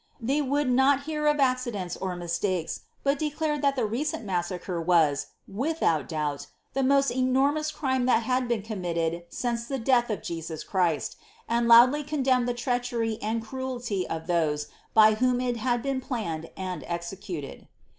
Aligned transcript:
They 0.19 0.41
woul< 0.41 0.97
hear 0.97 1.27
of 1.27 1.39
accidents 1.39 1.95
or 1.95 2.15
mistakes, 2.15 2.85
but 3.03 3.19
declared 3.19 3.61
that 3.61 3.75
the 3.75 3.85
recent 3.85 4.25
mafracre 4.25 4.83
without 5.47 6.09
doubt, 6.09 6.47
Ihe 6.75 6.83
most 6.83 7.11
enormous 7.11 7.69
crime 7.71 8.07
thai 8.07 8.15
had 8.17 8.47
been 8.47 8.63
committed 8.63 9.25
the 9.31 9.77
death 9.85 10.09
of 10.09 10.23
Jesus 10.23 10.63
Christ, 10.63 11.17
and 11.47 11.67
loudly 11.67 12.01
condemned 12.03 12.47
the 12.47 12.55
treachery 12.55 13.19
cnielty 13.21 14.05
of 14.05 14.25
those 14.25 14.69
bv 14.97 15.17
whom 15.17 15.39
it 15.39 15.57
had 15.57 15.83
been 15.83 16.01
planned 16.01 16.49
and 16.57 16.83
executed. 16.87 17.67